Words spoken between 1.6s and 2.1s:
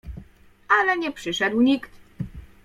nikt."